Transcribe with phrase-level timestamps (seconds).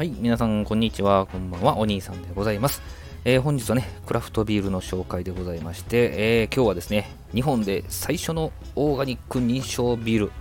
[0.00, 1.26] はい、皆さん、こんにちは。
[1.26, 1.76] こんばんは。
[1.76, 2.80] お兄さんでございます。
[3.26, 10.32] えー、本日はね、クラフトビールの紹介でございまして、えー、今日はですね、日本で最初のオーガニック認証ビール、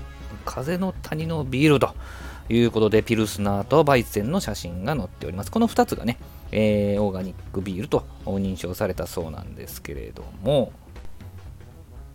[0.46, 1.94] 風の谷のビールと
[2.48, 5.52] いうことで、ピルスナーとバイツェンの写真が載っております。
[5.52, 6.20] この2つがね、
[6.54, 10.72] えー、オーガニックビールと認証されたそうなんですけれども、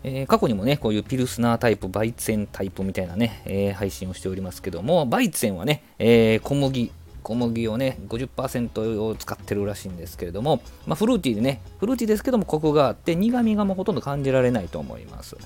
[0.03, 6.91] えー、過去にもね、こういうピルスナータイプ、バイツェンタイプみたいなね、えー、配信をしておりますけども、バイツェンはね、えー、小麦、
[7.25, 15.37] 小麦をね50%を使ってるらしいんですけれども、まあ、フルーティーでねフルーティーですけどもコクがあって苦みがもうほとんど感じられないと思います。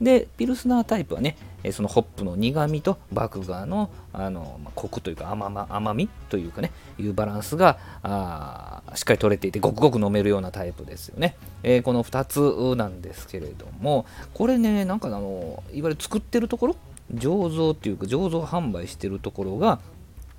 [0.00, 1.36] でピルスナータイプはね
[1.72, 14.04] そのホップの苦みと麦芽のあの、まあ、コクというか甘,、甘みというかねいうバランスがあしっかり取れていてごくごく飲めるようなタイプですよね、えー、この2つなんですけれども
[14.34, 16.76] これねなんかあのいわゆる作ってるところ
[17.14, 19.80] 醸造っていうか醸造販売してるところが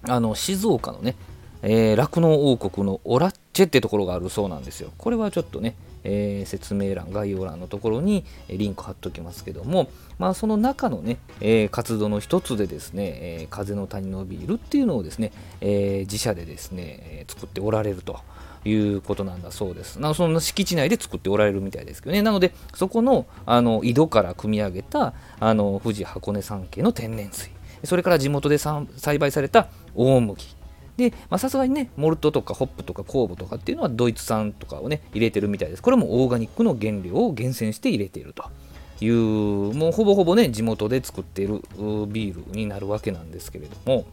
[0.03, 1.15] あの静岡のね
[1.63, 4.91] 酪農、ー、王国のオラッチェってところがあるそうなんですよ。
[4.97, 9.89] これはちょっとね、えー、説明欄、概要欄のところにリンク貼っておきますけども、
[10.19, 15.31] まあ、その中のね、えー、活動の一つでですね、えー、風の谷のビールっていうのをですね、
[15.61, 18.19] え自社でですね、え作っておられると。
[18.65, 19.97] いうことなんだそうです。
[20.01, 22.21] なその敷地内で作っておられるみたいですけどね。
[22.21, 27.56] なので、そこのあの井戸から汲み上げたあの富士箱根山系の天然水。
[27.83, 30.55] それから地元で栽培された大麦。
[30.97, 35.83] でさすがにねモルトとかホップとか酵母とかっていうのはドイツ産とかをね入れてるみたいです。
[35.83, 38.43] これもオーガニックの原料を厳選して入れていると。
[38.99, 39.13] いう
[39.75, 41.61] もうほぼほぼね地元で作っている
[42.07, 44.05] ビールになるわけなんですけれども。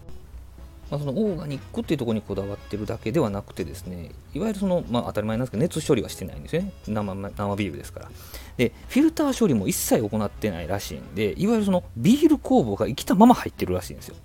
[0.95, 6.73] まあ、そのオーガニックっていうところにこだわってるだけではなくてですねいわゆるその、まあ、当たり前なんですけど熱処理はしてないんですよね。
[6.87, 8.11] 生生ビールですから。
[8.57, 14.17] でフィルター処理も一切行ってないらしいんでいわゆるそのビール酵母が生きたまま入ってるらしいんですよ。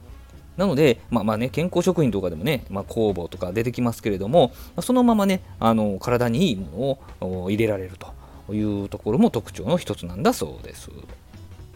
[0.58, 10.92] なので、まあまあね、健康食品とかでもね、まあ、酵母とか出てきますけれども、そのままね、あの体にいいものを入れられるというところも特徴の一つなんだそうです。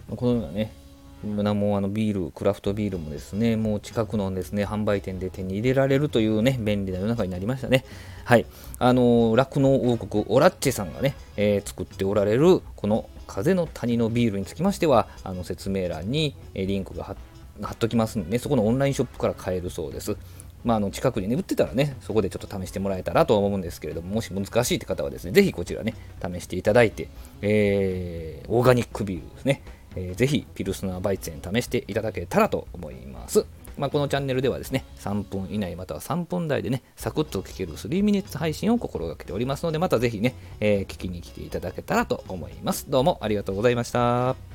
[0.09, 0.73] このようなね、
[1.23, 7.85] もあのビール、クラフトビールもですね、もう近くのですね、販売店で手に入れられるというね、便利な世の中になりましたね。
[8.25, 8.45] はい。
[8.79, 20.17] あの、酪農王国オラッチェさんがね、えー、作っておられる、この風の谷のビールにつきましては、あの説明欄にリンクが貼っときますんでね、そこのオンラインショップから買えるそうです。
[20.63, 27.09] まあ、あの近くに、ね、売ってたらね、そこでちょっと試してもらえたらと思うんですけれども、もし難しいって方はですね、ぜひこちらね、試していただいて、
[27.41, 29.61] えー、オーガニックビールですね、
[29.95, 33.45] えー、ぜひピルスナーバイツェン試していただけたらと思います。
[33.77, 42.89] まあ、このチャンネルではですね、3分以内または3分台でね、サクッと聞ける3ミニッツ配信を心がけておりますので、またぜひね、えー、聞きに来ていただけたらと思います。
[42.89, 44.52] どうもありがとうございました。